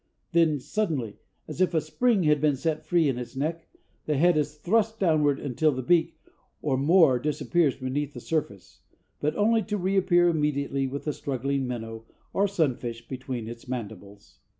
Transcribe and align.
Then 0.31 0.59
suddenly, 0.59 1.19
as 1.47 1.61
if 1.61 1.75
a 1.75 1.79
spring 1.79 2.23
had 2.23 2.41
been 2.41 2.55
set 2.55 2.83
free 2.87 3.07
in 3.07 3.19
its 3.19 3.35
neck, 3.35 3.67
the 4.07 4.17
head 4.17 4.35
is 4.35 4.55
thrust 4.57 4.99
downward 4.99 5.39
until 5.39 5.71
the 5.71 5.83
beak, 5.83 6.19
or 6.59 6.75
more, 6.75 7.19
disappears 7.19 7.75
beneath 7.75 8.15
the 8.15 8.19
surface, 8.19 8.79
but 9.19 9.35
only 9.35 9.61
to 9.61 9.77
reappear 9.77 10.27
immediately 10.27 10.87
with 10.87 11.03
the 11.05 11.13
struggling 11.13 11.67
minnow 11.67 12.05
or 12.33 12.47
sunfish 12.47 13.07
between 13.07 13.47
its 13.47 13.67
mandibles. 13.67 14.39